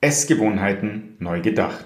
Essgewohnheiten 0.00 1.16
neu 1.18 1.40
gedacht. 1.40 1.84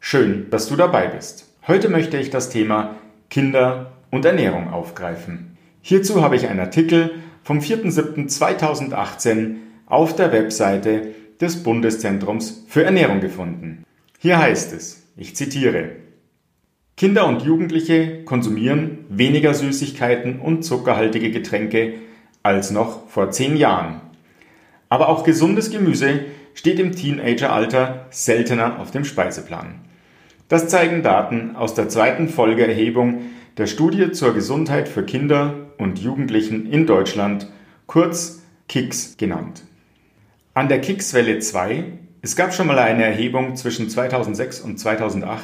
Schön, 0.00 0.50
dass 0.50 0.68
du 0.68 0.74
dabei 0.74 1.06
bist. 1.06 1.48
Heute 1.66 1.88
möchte 1.88 2.16
ich 2.16 2.30
das 2.30 2.50
Thema 2.50 2.96
Kinder 3.30 3.92
und 4.10 4.24
Ernährung 4.24 4.72
aufgreifen. 4.72 5.56
Hierzu 5.80 6.22
habe 6.22 6.34
ich 6.34 6.48
einen 6.48 6.58
Artikel 6.58 7.12
vom 7.44 7.60
4.7.2018 7.60 9.56
auf 9.86 10.16
der 10.16 10.32
Webseite 10.32 11.14
des 11.40 11.62
Bundeszentrums 11.62 12.64
für 12.66 12.82
Ernährung 12.82 13.20
gefunden. 13.20 13.84
Hier 14.18 14.38
heißt 14.38 14.72
es, 14.72 15.06
ich 15.16 15.36
zitiere, 15.36 15.90
Kinder 16.96 17.28
und 17.28 17.42
Jugendliche 17.42 18.24
konsumieren 18.24 19.04
weniger 19.08 19.54
Süßigkeiten 19.54 20.40
und 20.40 20.64
zuckerhaltige 20.64 21.30
Getränke 21.30 21.94
als 22.42 22.72
noch 22.72 23.08
vor 23.08 23.30
zehn 23.30 23.56
Jahren. 23.56 24.00
Aber 24.88 25.08
auch 25.08 25.22
gesundes 25.22 25.70
Gemüse 25.70 26.24
steht 26.56 26.80
im 26.80 26.92
Teenageralter 26.92 28.06
seltener 28.10 28.80
auf 28.80 28.90
dem 28.90 29.04
Speiseplan. 29.04 29.76
Das 30.48 30.68
zeigen 30.68 31.02
Daten 31.02 31.54
aus 31.54 31.74
der 31.74 31.88
zweiten 31.88 32.28
Folgeerhebung 32.28 33.20
der 33.58 33.66
Studie 33.66 34.10
zur 34.10 34.34
Gesundheit 34.34 34.88
für 34.88 35.04
Kinder 35.04 35.54
und 35.78 35.98
Jugendlichen 35.98 36.66
in 36.66 36.86
Deutschland, 36.86 37.46
kurz 37.86 38.42
KICS 38.68 39.16
genannt. 39.16 39.62
An 40.54 40.68
der 40.68 40.80
KICS-Welle 40.80 41.38
2, 41.38 41.84
es 42.22 42.36
gab 42.36 42.54
schon 42.54 42.66
mal 42.66 42.78
eine 42.78 43.04
Erhebung 43.04 43.56
zwischen 43.56 43.90
2006 43.90 44.60
und 44.60 44.78
2008, 44.78 45.42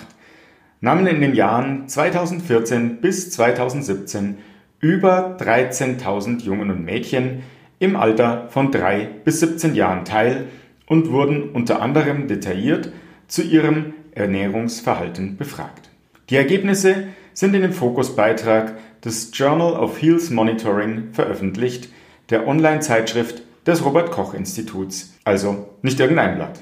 nahmen 0.80 1.06
in 1.06 1.20
den 1.20 1.34
Jahren 1.34 1.88
2014 1.88 3.00
bis 3.00 3.30
2017 3.30 4.38
über 4.80 5.36
13.000 5.38 6.42
Jungen 6.42 6.70
und 6.70 6.84
Mädchen 6.84 7.42
im 7.78 7.96
Alter 7.96 8.48
von 8.48 8.72
3 8.72 9.08
bis 9.24 9.40
17 9.40 9.74
Jahren 9.74 10.04
teil 10.04 10.46
und 10.92 11.10
wurden 11.10 11.52
unter 11.52 11.80
anderem 11.80 12.28
detailliert 12.28 12.92
zu 13.26 13.42
ihrem 13.42 13.94
Ernährungsverhalten 14.14 15.38
befragt. 15.38 15.88
Die 16.28 16.36
Ergebnisse 16.36 17.04
sind 17.32 17.54
in 17.54 17.62
dem 17.62 17.72
Fokusbeitrag 17.72 18.74
des 19.02 19.30
Journal 19.32 19.72
of 19.72 20.02
Health 20.02 20.30
Monitoring 20.30 21.08
veröffentlicht, 21.12 21.88
der 22.28 22.46
Online-Zeitschrift 22.46 23.42
des 23.66 23.82
Robert 23.82 24.10
Koch 24.10 24.34
Instituts, 24.34 25.14
also 25.24 25.70
nicht 25.80 25.98
irgendein 25.98 26.36
Blatt. 26.36 26.60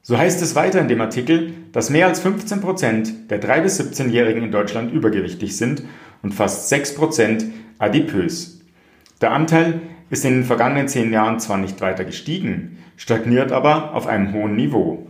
So 0.00 0.16
heißt 0.16 0.40
es 0.40 0.54
weiter 0.54 0.80
in 0.80 0.88
dem 0.88 1.02
Artikel, 1.02 1.52
dass 1.72 1.90
mehr 1.90 2.06
als 2.06 2.20
15 2.20 2.62
Prozent 2.62 3.30
der 3.30 3.42
3- 3.42 3.60
bis 3.60 3.78
17-Jährigen 3.78 4.42
in 4.42 4.52
Deutschland 4.52 4.90
übergewichtig 4.90 5.54
sind 5.54 5.82
und 6.22 6.32
fast 6.32 6.70
6 6.70 6.94
Prozent 6.94 7.44
adipös. 7.78 8.57
Der 9.20 9.32
Anteil 9.32 9.80
ist 10.10 10.24
in 10.24 10.34
den 10.34 10.44
vergangenen 10.44 10.88
zehn 10.88 11.12
Jahren 11.12 11.40
zwar 11.40 11.58
nicht 11.58 11.80
weiter 11.80 12.04
gestiegen, 12.04 12.78
stagniert 12.96 13.52
aber 13.52 13.94
auf 13.94 14.06
einem 14.06 14.32
hohen 14.32 14.54
Niveau. 14.56 15.06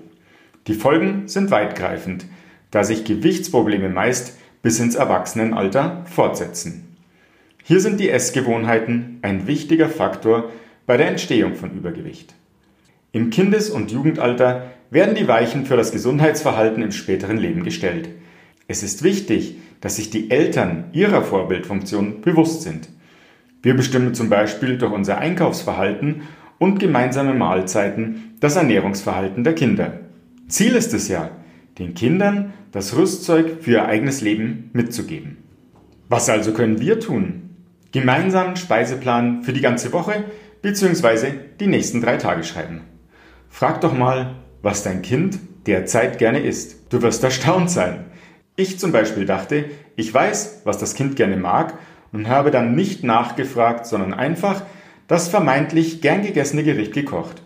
Die 0.66 0.74
Folgen 0.74 1.28
sind 1.28 1.50
weitgreifend, 1.50 2.26
da 2.70 2.84
sich 2.84 3.04
Gewichtsprobleme 3.04 3.88
meist 3.88 4.38
bis 4.62 4.80
ins 4.80 4.94
Erwachsenenalter 4.94 6.04
fortsetzen. 6.06 6.96
Hier 7.64 7.80
sind 7.80 8.00
die 8.00 8.10
Essgewohnheiten 8.10 9.18
ein 9.22 9.46
wichtiger 9.46 9.88
Faktor 9.88 10.50
bei 10.86 10.96
der 10.96 11.08
Entstehung 11.08 11.54
von 11.54 11.70
Übergewicht. 11.72 12.34
Im 13.12 13.30
Kindes- 13.30 13.70
und 13.70 13.90
Jugendalter 13.90 14.70
werden 14.90 15.14
die 15.14 15.28
Weichen 15.28 15.66
für 15.66 15.76
das 15.76 15.92
Gesundheitsverhalten 15.92 16.82
im 16.82 16.92
späteren 16.92 17.36
Leben 17.36 17.62
gestellt. 17.62 18.08
Es 18.68 18.82
ist 18.82 19.02
wichtig, 19.02 19.56
dass 19.80 19.96
sich 19.96 20.10
die 20.10 20.30
Eltern 20.30 20.84
ihrer 20.92 21.22
Vorbildfunktion 21.22 22.22
bewusst 22.22 22.62
sind. 22.62 22.88
Wir 23.62 23.74
bestimmen 23.74 24.14
zum 24.14 24.28
Beispiel 24.28 24.78
durch 24.78 24.92
unser 24.92 25.18
Einkaufsverhalten 25.18 26.22
und 26.58 26.78
gemeinsame 26.78 27.34
Mahlzeiten 27.34 28.34
das 28.40 28.56
Ernährungsverhalten 28.56 29.44
der 29.44 29.54
Kinder. 29.54 30.00
Ziel 30.48 30.74
ist 30.74 30.94
es 30.94 31.08
ja, 31.08 31.30
den 31.78 31.94
Kindern 31.94 32.52
das 32.72 32.96
Rüstzeug 32.96 33.58
für 33.60 33.72
ihr 33.72 33.86
eigenes 33.86 34.20
Leben 34.20 34.70
mitzugeben. 34.72 35.38
Was 36.08 36.28
also 36.28 36.52
können 36.52 36.80
wir 36.80 37.00
tun? 37.00 37.50
Gemeinsamen 37.92 38.56
Speiseplan 38.56 39.42
für 39.42 39.52
die 39.52 39.60
ganze 39.60 39.92
Woche 39.92 40.24
bzw. 40.62 41.32
die 41.58 41.66
nächsten 41.66 42.00
drei 42.00 42.16
Tage 42.16 42.44
schreiben. 42.44 42.82
Frag 43.48 43.80
doch 43.80 43.96
mal, 43.96 44.36
was 44.62 44.82
dein 44.82 45.02
Kind 45.02 45.38
derzeit 45.66 46.18
gerne 46.18 46.40
isst. 46.40 46.92
Du 46.92 47.02
wirst 47.02 47.24
erstaunt 47.24 47.70
sein. 47.70 48.04
Ich 48.56 48.78
zum 48.78 48.92
Beispiel 48.92 49.24
dachte, 49.24 49.66
ich 49.96 50.12
weiß, 50.12 50.62
was 50.64 50.78
das 50.78 50.94
Kind 50.94 51.16
gerne 51.16 51.36
mag 51.36 51.78
und 52.12 52.28
habe 52.28 52.50
dann 52.50 52.74
nicht 52.74 53.04
nachgefragt, 53.04 53.86
sondern 53.86 54.14
einfach 54.14 54.62
das 55.06 55.28
vermeintlich 55.28 56.00
gern 56.00 56.22
gegessene 56.22 56.64
Gericht 56.64 56.92
gekocht. 56.92 57.42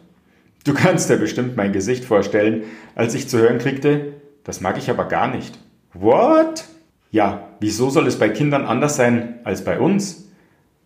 Du 0.64 0.74
kannst 0.74 1.10
dir 1.10 1.16
bestimmt 1.16 1.56
mein 1.56 1.72
Gesicht 1.72 2.04
vorstellen, 2.04 2.64
als 2.94 3.14
ich 3.14 3.28
zu 3.28 3.38
hören 3.38 3.58
kriegte, 3.58 4.14
das 4.44 4.60
mag 4.60 4.78
ich 4.78 4.90
aber 4.90 5.06
gar 5.06 5.28
nicht. 5.28 5.58
What? 5.94 6.64
Ja, 7.10 7.48
wieso 7.60 7.90
soll 7.90 8.06
es 8.06 8.18
bei 8.18 8.28
Kindern 8.28 8.64
anders 8.64 8.96
sein 8.96 9.40
als 9.44 9.64
bei 9.64 9.78
uns? 9.78 10.28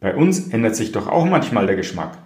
Bei 0.00 0.14
uns 0.14 0.48
ändert 0.48 0.76
sich 0.76 0.92
doch 0.92 1.08
auch 1.08 1.24
manchmal 1.24 1.66
der 1.66 1.76
Geschmack. 1.76 2.18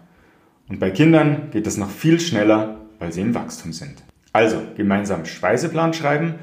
Und 0.68 0.78
bei 0.80 0.90
Kindern 0.90 1.50
geht 1.50 1.66
es 1.66 1.76
noch 1.76 1.90
viel 1.90 2.20
schneller, 2.20 2.76
weil 2.98 3.12
sie 3.12 3.20
im 3.20 3.34
Wachstum 3.34 3.72
sind. 3.72 4.02
Also 4.32 4.62
gemeinsam 4.76 5.24
Speiseplan 5.24 5.92
schreiben 5.92 6.34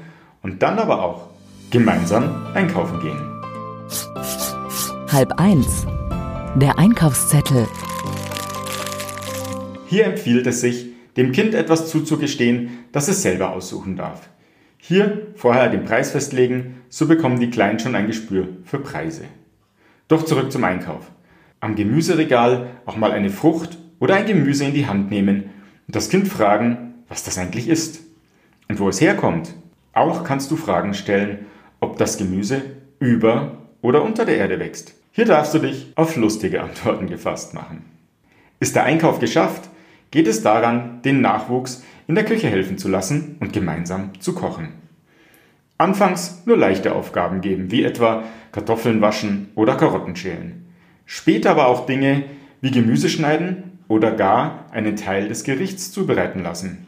und 0.42 0.62
dann 0.62 0.78
aber 0.78 1.02
auch 1.02 1.28
gemeinsam 1.70 2.46
einkaufen 2.54 3.00
gehen. 3.00 3.37
Halb 5.10 5.40
eins. 5.40 5.86
Der 6.56 6.78
Einkaufszettel. 6.78 7.66
Hier 9.86 10.04
empfiehlt 10.04 10.46
es 10.46 10.60
sich, 10.60 10.90
dem 11.16 11.32
Kind 11.32 11.54
etwas 11.54 11.88
zuzugestehen, 11.88 12.84
das 12.92 13.08
es 13.08 13.22
selber 13.22 13.52
aussuchen 13.52 13.96
darf. 13.96 14.28
Hier 14.76 15.28
vorher 15.34 15.70
den 15.70 15.86
Preis 15.86 16.10
festlegen, 16.10 16.82
so 16.90 17.08
bekommen 17.08 17.40
die 17.40 17.48
Kleinen 17.48 17.78
schon 17.78 17.94
ein 17.94 18.06
Gespür 18.06 18.48
für 18.64 18.80
Preise. 18.80 19.24
Doch 20.08 20.26
zurück 20.26 20.52
zum 20.52 20.64
Einkauf. 20.64 21.10
Am 21.60 21.74
Gemüseregal 21.74 22.66
auch 22.84 22.98
mal 22.98 23.12
eine 23.12 23.30
Frucht 23.30 23.78
oder 24.00 24.14
ein 24.14 24.26
Gemüse 24.26 24.66
in 24.66 24.74
die 24.74 24.88
Hand 24.88 25.10
nehmen 25.10 25.44
und 25.86 25.96
das 25.96 26.10
Kind 26.10 26.28
fragen, 26.28 26.96
was 27.08 27.24
das 27.24 27.38
eigentlich 27.38 27.68
ist 27.68 28.00
und 28.68 28.78
wo 28.78 28.90
es 28.90 29.00
herkommt. 29.00 29.54
Auch 29.94 30.22
kannst 30.22 30.50
du 30.50 30.56
Fragen 30.56 30.92
stellen, 30.92 31.46
ob 31.80 31.96
das 31.96 32.18
Gemüse 32.18 32.60
über 33.00 33.62
oder 33.80 34.02
unter 34.02 34.26
der 34.26 34.36
Erde 34.36 34.58
wächst. 34.58 34.97
Hier 35.18 35.24
darfst 35.24 35.52
du 35.52 35.58
dich 35.58 35.88
auf 35.96 36.14
lustige 36.14 36.62
Antworten 36.62 37.08
gefasst 37.08 37.52
machen. 37.52 37.84
Ist 38.60 38.76
der 38.76 38.84
Einkauf 38.84 39.18
geschafft, 39.18 39.68
geht 40.12 40.28
es 40.28 40.42
daran, 40.44 41.02
den 41.02 41.20
Nachwuchs 41.20 41.82
in 42.06 42.14
der 42.14 42.24
Küche 42.24 42.46
helfen 42.46 42.78
zu 42.78 42.88
lassen 42.88 43.34
und 43.40 43.52
gemeinsam 43.52 44.12
zu 44.20 44.32
kochen. 44.32 44.74
Anfangs 45.76 46.42
nur 46.46 46.56
leichte 46.56 46.94
Aufgaben 46.94 47.40
geben, 47.40 47.72
wie 47.72 47.82
etwa 47.82 48.22
Kartoffeln 48.52 49.00
waschen 49.00 49.48
oder 49.56 49.74
Karotten 49.74 50.14
schälen. 50.14 50.66
Später 51.04 51.50
aber 51.50 51.66
auch 51.66 51.86
Dinge 51.86 52.22
wie 52.60 52.70
Gemüse 52.70 53.08
schneiden 53.08 53.80
oder 53.88 54.12
gar 54.12 54.66
einen 54.70 54.94
Teil 54.94 55.26
des 55.26 55.42
Gerichts 55.42 55.90
zubereiten 55.90 56.44
lassen. 56.44 56.86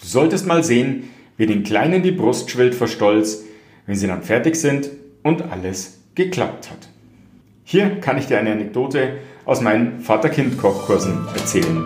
Du 0.00 0.06
solltest 0.06 0.46
mal 0.46 0.62
sehen, 0.62 1.10
wie 1.36 1.46
den 1.46 1.64
Kleinen 1.64 2.04
die 2.04 2.12
Brust 2.12 2.52
schwillt 2.52 2.76
vor 2.76 2.86
Stolz, 2.86 3.42
wenn 3.86 3.96
sie 3.96 4.06
dann 4.06 4.22
fertig 4.22 4.54
sind 4.54 4.90
und 5.24 5.50
alles 5.50 5.98
geklappt 6.14 6.70
hat. 6.70 6.88
Hier 7.70 8.00
kann 8.00 8.16
ich 8.16 8.24
dir 8.24 8.38
eine 8.38 8.52
Anekdote 8.52 9.18
aus 9.44 9.60
meinen 9.60 10.00
Vater-Kind-Kochkursen 10.00 11.28
erzählen. 11.34 11.84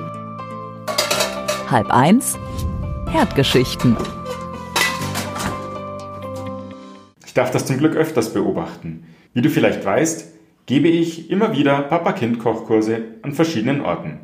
Halb 1.69 1.91
eins 1.91 2.39
Herdgeschichten. 3.11 3.97
Ich 7.27 7.35
darf 7.35 7.51
das 7.51 7.67
zum 7.67 7.79
Glück 7.79 7.97
öfters 7.97 8.33
beobachten. 8.33 9.09
Wie 9.35 9.43
du 9.43 9.51
vielleicht 9.51 9.85
weißt, 9.85 10.33
gebe 10.67 10.87
ich 10.87 11.33
immer 11.33 11.51
wieder 11.51 11.83
Papa-Kind-Kochkurse 11.83 13.03
an 13.23 13.33
verschiedenen 13.33 13.81
Orten. 13.81 14.21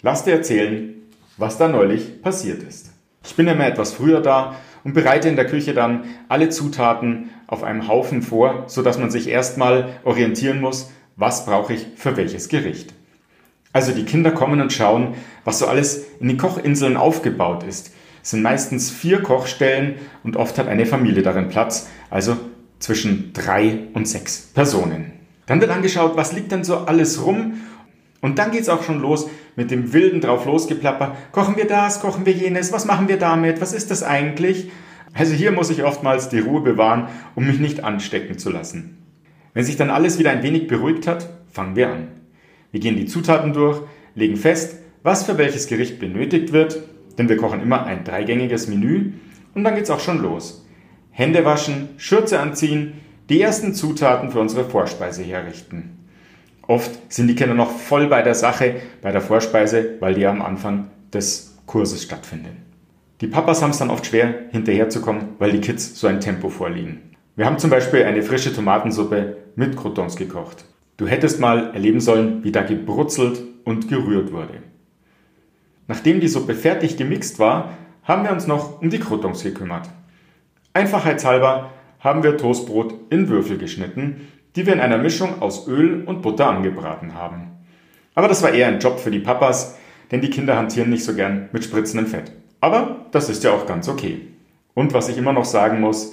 Lass 0.00 0.24
dir 0.24 0.32
erzählen, 0.32 0.94
was 1.36 1.58
da 1.58 1.68
neulich 1.68 2.20
passiert 2.22 2.64
ist. 2.64 2.90
Ich 3.24 3.36
bin 3.36 3.46
immer 3.46 3.68
etwas 3.68 3.92
früher 3.92 4.20
da 4.20 4.56
und 4.84 4.94
bereite 4.94 5.28
in 5.28 5.36
der 5.36 5.46
Küche 5.46 5.74
dann 5.74 6.04
alle 6.28 6.48
Zutaten 6.48 7.30
auf 7.46 7.62
einem 7.62 7.88
Haufen 7.88 8.22
vor, 8.22 8.64
so 8.66 8.82
dass 8.82 8.98
man 8.98 9.10
sich 9.10 9.28
erstmal 9.28 9.90
orientieren 10.04 10.60
muss, 10.60 10.90
was 11.16 11.46
brauche 11.46 11.74
ich 11.74 11.86
für 11.96 12.16
welches 12.16 12.48
Gericht. 12.48 12.94
Also 13.72 13.92
die 13.92 14.04
Kinder 14.04 14.32
kommen 14.32 14.60
und 14.60 14.72
schauen, 14.72 15.14
was 15.44 15.58
so 15.58 15.66
alles 15.66 16.04
in 16.20 16.28
den 16.28 16.38
Kochinseln 16.38 16.96
aufgebaut 16.96 17.62
ist. 17.62 17.92
Es 18.22 18.30
sind 18.30 18.42
meistens 18.42 18.90
vier 18.90 19.22
Kochstellen 19.22 19.96
und 20.22 20.36
oft 20.36 20.58
hat 20.58 20.68
eine 20.68 20.86
Familie 20.86 21.22
darin 21.22 21.48
Platz, 21.48 21.88
also 22.10 22.36
zwischen 22.78 23.32
drei 23.32 23.80
und 23.94 24.06
sechs 24.06 24.50
Personen. 24.54 25.12
Dann 25.46 25.60
wird 25.60 25.70
angeschaut, 25.70 26.16
was 26.16 26.32
liegt 26.32 26.52
denn 26.52 26.64
so 26.64 26.78
alles 26.78 27.24
rum 27.24 27.60
und 28.22 28.38
dann 28.38 28.52
geht 28.52 28.62
es 28.62 28.68
auch 28.70 28.84
schon 28.84 29.02
los 29.02 29.28
mit 29.56 29.70
dem 29.70 29.92
wilden 29.92 30.22
drauf 30.22 30.46
losgeplapper. 30.46 31.16
Kochen 31.32 31.56
wir 31.56 31.66
das, 31.66 32.00
kochen 32.00 32.24
wir 32.24 32.32
jenes, 32.32 32.72
was 32.72 32.86
machen 32.86 33.08
wir 33.08 33.18
damit, 33.18 33.60
was 33.60 33.74
ist 33.74 33.90
das 33.90 34.02
eigentlich? 34.02 34.70
Also 35.12 35.34
hier 35.34 35.52
muss 35.52 35.68
ich 35.68 35.82
oftmals 35.82 36.30
die 36.30 36.38
Ruhe 36.38 36.62
bewahren, 36.62 37.08
um 37.34 37.46
mich 37.46 37.58
nicht 37.58 37.84
anstecken 37.84 38.38
zu 38.38 38.48
lassen. 38.48 38.96
Wenn 39.52 39.64
sich 39.64 39.76
dann 39.76 39.90
alles 39.90 40.18
wieder 40.18 40.30
ein 40.30 40.42
wenig 40.42 40.68
beruhigt 40.68 41.06
hat, 41.06 41.28
fangen 41.50 41.76
wir 41.76 41.90
an. 41.90 42.08
Wir 42.70 42.80
gehen 42.80 42.96
die 42.96 43.04
Zutaten 43.04 43.52
durch, 43.52 43.82
legen 44.14 44.36
fest, 44.36 44.78
was 45.02 45.24
für 45.24 45.36
welches 45.36 45.66
Gericht 45.66 45.98
benötigt 45.98 46.52
wird, 46.52 46.80
denn 47.18 47.28
wir 47.28 47.36
kochen 47.36 47.60
immer 47.60 47.84
ein 47.84 48.04
dreigängiges 48.04 48.68
Menü 48.68 49.12
und 49.54 49.64
dann 49.64 49.74
geht's 49.74 49.90
auch 49.90 50.00
schon 50.00 50.22
los. 50.22 50.66
Hände 51.10 51.44
waschen, 51.44 51.90
Schürze 51.98 52.40
anziehen, 52.40 52.94
die 53.28 53.40
ersten 53.40 53.74
Zutaten 53.74 54.30
für 54.30 54.40
unsere 54.40 54.64
Vorspeise 54.64 55.22
herrichten. 55.22 56.01
Oft 56.66 57.12
sind 57.12 57.28
die 57.28 57.34
Kinder 57.34 57.54
noch 57.54 57.70
voll 57.70 58.06
bei 58.06 58.22
der 58.22 58.34
Sache, 58.34 58.76
bei 59.00 59.10
der 59.10 59.20
Vorspeise, 59.20 59.96
weil 60.00 60.14
die 60.14 60.22
ja 60.22 60.30
am 60.30 60.42
Anfang 60.42 60.88
des 61.12 61.58
Kurses 61.66 62.02
stattfinden. 62.02 62.62
Die 63.20 63.26
Papas 63.26 63.62
haben 63.62 63.70
es 63.70 63.78
dann 63.78 63.90
oft 63.90 64.06
schwer, 64.06 64.34
hinterherzukommen, 64.50 65.36
weil 65.38 65.52
die 65.52 65.60
Kids 65.60 65.98
so 65.98 66.06
ein 66.06 66.20
Tempo 66.20 66.48
vorliegen. 66.48 67.12
Wir 67.36 67.46
haben 67.46 67.58
zum 67.58 67.70
Beispiel 67.70 68.04
eine 68.04 68.22
frische 68.22 68.54
Tomatensuppe 68.54 69.36
mit 69.56 69.76
Croutons 69.76 70.16
gekocht. 70.16 70.64
Du 70.96 71.06
hättest 71.06 71.40
mal 71.40 71.72
erleben 71.72 72.00
sollen, 72.00 72.44
wie 72.44 72.52
da 72.52 72.62
gebrutzelt 72.62 73.40
und 73.64 73.88
gerührt 73.88 74.32
wurde. 74.32 74.54
Nachdem 75.88 76.20
die 76.20 76.28
Suppe 76.28 76.54
fertig 76.54 76.96
gemixt 76.96 77.38
war, 77.38 77.76
haben 78.04 78.24
wir 78.24 78.32
uns 78.32 78.46
noch 78.46 78.80
um 78.82 78.90
die 78.90 78.98
Croutons 78.98 79.42
gekümmert. 79.42 79.88
Einfachheitshalber 80.74 81.70
haben 82.00 82.22
wir 82.22 82.36
Toastbrot 82.36 82.94
in 83.10 83.28
Würfel 83.28 83.58
geschnitten, 83.58 84.28
die 84.54 84.66
wir 84.66 84.72
in 84.72 84.80
einer 84.80 84.98
Mischung 84.98 85.40
aus 85.40 85.66
Öl 85.66 86.04
und 86.04 86.22
Butter 86.22 86.48
angebraten 86.48 87.14
haben. 87.14 87.52
Aber 88.14 88.28
das 88.28 88.42
war 88.42 88.52
eher 88.52 88.68
ein 88.68 88.80
Job 88.80 89.00
für 89.00 89.10
die 89.10 89.18
Papas, 89.18 89.78
denn 90.10 90.20
die 90.20 90.30
Kinder 90.30 90.56
hantieren 90.56 90.90
nicht 90.90 91.04
so 91.04 91.14
gern 91.14 91.48
mit 91.52 91.64
spritzendem 91.64 92.06
Fett. 92.06 92.32
Aber 92.60 93.06
das 93.10 93.28
ist 93.28 93.44
ja 93.44 93.52
auch 93.52 93.66
ganz 93.66 93.88
okay. 93.88 94.28
Und 94.74 94.92
was 94.92 95.08
ich 95.08 95.18
immer 95.18 95.32
noch 95.32 95.44
sagen 95.44 95.80
muss, 95.80 96.12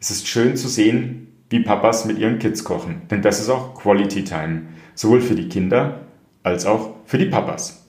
es 0.00 0.10
ist 0.10 0.26
schön 0.26 0.56
zu 0.56 0.68
sehen, 0.68 1.28
wie 1.48 1.60
Papas 1.60 2.04
mit 2.04 2.18
ihren 2.18 2.38
Kids 2.38 2.64
kochen, 2.64 3.02
denn 3.10 3.22
das 3.22 3.38
ist 3.38 3.50
auch 3.50 3.74
Quality 3.74 4.24
Time, 4.24 4.62
sowohl 4.94 5.20
für 5.20 5.34
die 5.34 5.48
Kinder 5.48 6.06
als 6.42 6.66
auch 6.66 6.96
für 7.04 7.18
die 7.18 7.26
Papas. 7.26 7.81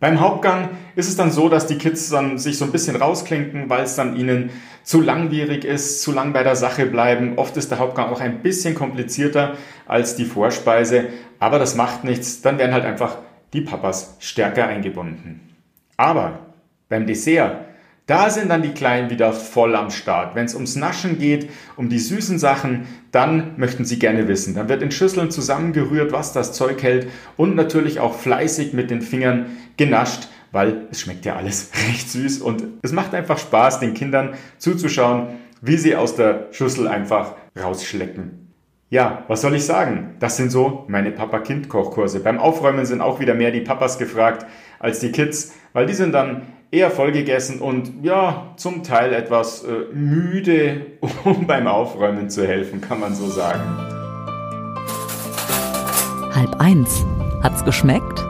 Beim 0.00 0.18
Hauptgang 0.18 0.70
ist 0.96 1.08
es 1.08 1.16
dann 1.16 1.30
so, 1.30 1.50
dass 1.50 1.66
die 1.66 1.76
Kids 1.76 2.08
dann 2.08 2.38
sich 2.38 2.56
so 2.56 2.64
ein 2.64 2.72
bisschen 2.72 2.96
rausklinken, 2.96 3.68
weil 3.68 3.84
es 3.84 3.96
dann 3.96 4.16
ihnen 4.16 4.48
zu 4.82 5.02
langwierig 5.02 5.66
ist, 5.66 6.00
zu 6.00 6.10
lang 6.10 6.32
bei 6.32 6.42
der 6.42 6.56
Sache 6.56 6.86
bleiben. 6.86 7.34
Oft 7.36 7.54
ist 7.58 7.70
der 7.70 7.78
Hauptgang 7.78 8.08
auch 8.08 8.20
ein 8.20 8.40
bisschen 8.40 8.74
komplizierter 8.74 9.56
als 9.86 10.16
die 10.16 10.24
Vorspeise, 10.24 11.08
aber 11.38 11.58
das 11.58 11.74
macht 11.74 12.04
nichts, 12.04 12.40
dann 12.40 12.58
werden 12.58 12.72
halt 12.72 12.86
einfach 12.86 13.18
die 13.52 13.60
Papas 13.60 14.16
stärker 14.20 14.66
eingebunden. 14.66 15.40
Aber 15.98 16.38
beim 16.88 17.06
Dessert 17.06 17.58
da 18.10 18.28
sind 18.28 18.48
dann 18.48 18.62
die 18.62 18.72
Kleinen 18.72 19.08
wieder 19.08 19.32
voll 19.32 19.76
am 19.76 19.90
Start. 19.90 20.34
Wenn 20.34 20.44
es 20.44 20.54
ums 20.54 20.74
Naschen 20.74 21.20
geht, 21.20 21.48
um 21.76 21.88
die 21.88 22.00
süßen 22.00 22.40
Sachen, 22.40 22.88
dann 23.12 23.54
möchten 23.56 23.84
sie 23.84 24.00
gerne 24.00 24.26
wissen. 24.26 24.54
Dann 24.56 24.68
wird 24.68 24.82
in 24.82 24.90
Schüsseln 24.90 25.30
zusammengerührt, 25.30 26.10
was 26.10 26.32
das 26.32 26.52
Zeug 26.52 26.82
hält 26.82 27.08
und 27.36 27.54
natürlich 27.54 28.00
auch 28.00 28.16
fleißig 28.16 28.72
mit 28.72 28.90
den 28.90 29.00
Fingern 29.00 29.46
genascht, 29.76 30.26
weil 30.50 30.88
es 30.90 31.00
schmeckt 31.00 31.24
ja 31.24 31.36
alles 31.36 31.70
recht 31.88 32.10
süß 32.10 32.40
und 32.40 32.64
es 32.82 32.90
macht 32.90 33.14
einfach 33.14 33.38
Spaß, 33.38 33.78
den 33.78 33.94
Kindern 33.94 34.34
zuzuschauen, 34.58 35.28
wie 35.62 35.76
sie 35.76 35.94
aus 35.94 36.16
der 36.16 36.48
Schüssel 36.50 36.88
einfach 36.88 37.34
rausschlecken. 37.56 38.52
Ja, 38.88 39.22
was 39.28 39.42
soll 39.42 39.54
ich 39.54 39.64
sagen? 39.64 40.16
Das 40.18 40.36
sind 40.36 40.50
so 40.50 40.84
meine 40.88 41.12
Papa-Kind-Kochkurse. 41.12 42.18
Beim 42.18 42.40
Aufräumen 42.40 42.86
sind 42.86 43.02
auch 43.02 43.20
wieder 43.20 43.34
mehr 43.34 43.52
die 43.52 43.60
Papas 43.60 43.98
gefragt 43.98 44.46
als 44.80 44.98
die 44.98 45.12
Kids, 45.12 45.52
weil 45.72 45.86
die 45.86 45.94
sind 45.94 46.10
dann 46.10 46.42
eher 46.70 46.90
vollgegessen 46.90 47.60
und 47.60 47.92
ja, 48.02 48.54
zum 48.56 48.82
Teil 48.84 49.12
etwas 49.12 49.64
äh, 49.64 49.92
müde, 49.92 50.86
um 51.24 51.46
beim 51.46 51.66
Aufräumen 51.66 52.30
zu 52.30 52.46
helfen, 52.46 52.80
kann 52.80 53.00
man 53.00 53.14
so 53.14 53.28
sagen. 53.28 53.60
Halb 56.34 56.60
eins. 56.60 57.04
Hat's 57.42 57.64
geschmeckt? 57.64 58.24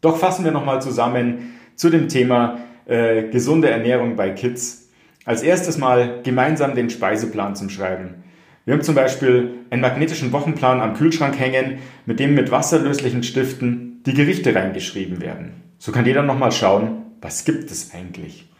Doch 0.00 0.16
fassen 0.16 0.44
wir 0.44 0.52
nochmal 0.52 0.80
zusammen 0.80 1.54
zu 1.76 1.90
dem 1.90 2.08
Thema 2.08 2.58
äh, 2.86 3.24
gesunde 3.24 3.70
Ernährung 3.70 4.16
bei 4.16 4.30
Kids. 4.30 4.88
Als 5.24 5.42
erstes 5.42 5.78
mal 5.78 6.20
gemeinsam 6.22 6.74
den 6.74 6.90
Speiseplan 6.90 7.56
zum 7.56 7.70
Schreiben. 7.70 8.22
Wir 8.64 8.74
haben 8.74 8.82
zum 8.82 8.94
Beispiel 8.94 9.58
einen 9.70 9.82
magnetischen 9.82 10.32
Wochenplan 10.32 10.80
am 10.80 10.94
Kühlschrank 10.94 11.38
hängen, 11.38 11.78
mit 12.06 12.20
dem 12.20 12.34
mit 12.34 12.50
wasserlöslichen 12.50 13.22
Stiften 13.22 13.93
die 14.06 14.14
Gerichte 14.14 14.54
reingeschrieben 14.54 15.20
werden. 15.20 15.62
So 15.78 15.92
kann 15.92 16.06
jeder 16.06 16.22
nochmal 16.22 16.52
schauen, 16.52 17.02
was 17.20 17.44
gibt 17.44 17.70
es 17.70 17.94
eigentlich. 17.94 18.50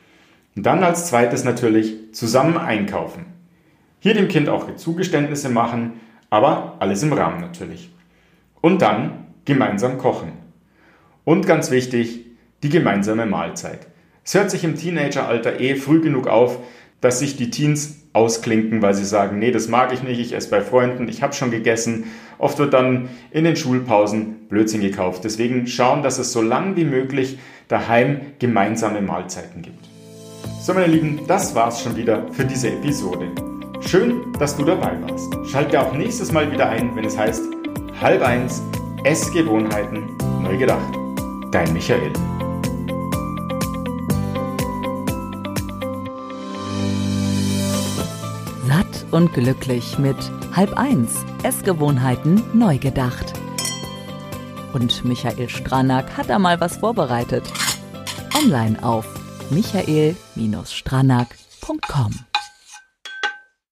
Und 0.56 0.64
dann 0.64 0.82
als 0.82 1.06
zweites 1.06 1.44
natürlich 1.44 2.12
zusammen 2.12 2.56
einkaufen. 2.56 3.26
Hier 4.00 4.14
dem 4.14 4.28
Kind 4.28 4.48
auch 4.48 4.74
Zugeständnisse 4.76 5.48
machen, 5.48 6.00
aber 6.30 6.76
alles 6.80 7.02
im 7.02 7.12
Rahmen 7.12 7.40
natürlich. 7.40 7.90
Und 8.60 8.82
dann 8.82 9.26
gemeinsam 9.44 9.98
kochen. 9.98 10.32
Und 11.24 11.46
ganz 11.46 11.70
wichtig, 11.70 12.26
die 12.62 12.68
gemeinsame 12.68 13.26
Mahlzeit. 13.26 13.86
Es 14.24 14.34
hört 14.34 14.50
sich 14.50 14.64
im 14.64 14.76
Teenageralter 14.76 15.60
eh 15.60 15.74
früh 15.74 16.00
genug 16.00 16.28
auf, 16.28 16.58
dass 17.04 17.18
sich 17.18 17.36
die 17.36 17.50
Teens 17.50 17.96
ausklinken, 18.14 18.80
weil 18.80 18.94
sie 18.94 19.04
sagen, 19.04 19.38
nee, 19.38 19.50
das 19.50 19.68
mag 19.68 19.92
ich 19.92 20.02
nicht, 20.02 20.20
ich 20.20 20.34
esse 20.34 20.48
bei 20.48 20.62
Freunden, 20.62 21.06
ich 21.08 21.22
habe 21.22 21.34
schon 21.34 21.50
gegessen. 21.50 22.04
Oft 22.38 22.58
wird 22.58 22.72
dann 22.72 23.10
in 23.30 23.44
den 23.44 23.56
Schulpausen 23.56 24.48
Blödsinn 24.48 24.80
gekauft. 24.80 25.22
Deswegen 25.24 25.66
schauen, 25.66 26.02
dass 26.02 26.18
es 26.18 26.32
so 26.32 26.40
lang 26.40 26.76
wie 26.76 26.84
möglich 26.84 27.38
daheim 27.68 28.20
gemeinsame 28.38 29.02
Mahlzeiten 29.02 29.60
gibt. 29.60 29.84
So, 30.62 30.72
meine 30.72 30.86
Lieben, 30.86 31.20
das 31.26 31.54
war's 31.54 31.82
schon 31.82 31.96
wieder 31.96 32.26
für 32.32 32.44
diese 32.44 32.68
Episode. 32.68 33.28
Schön, 33.80 34.32
dass 34.38 34.56
du 34.56 34.64
dabei 34.64 34.92
warst. 35.02 35.30
Schalte 35.50 35.80
auch 35.80 35.92
nächstes 35.92 36.32
Mal 36.32 36.50
wieder 36.50 36.70
ein, 36.70 36.96
wenn 36.96 37.04
es 37.04 37.18
heißt 37.18 37.42
halb 38.00 38.22
eins 38.22 38.62
Essgewohnheiten 39.04 40.04
neu 40.42 40.56
gedacht. 40.56 40.94
Dein 41.52 41.70
Michael. 41.74 42.12
Und 49.10 49.32
glücklich 49.32 49.98
mit 49.98 50.16
Halb 50.54 50.76
eins 50.76 51.24
Essgewohnheiten 51.42 52.40
neu 52.52 52.76
gedacht. 52.78 53.32
Und 54.72 55.04
Michael 55.04 55.48
Stranack 55.48 56.16
hat 56.16 56.30
da 56.30 56.38
mal 56.38 56.60
was 56.60 56.76
vorbereitet. 56.78 57.44
Online 58.36 58.80
auf 58.82 59.06
michael-stranack.com. 59.50 62.33